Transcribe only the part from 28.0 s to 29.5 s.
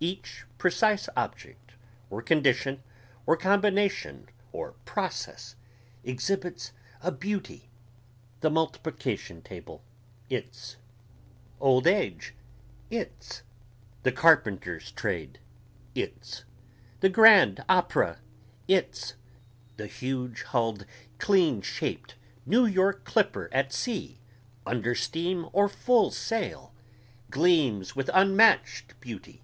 unmatched beauty....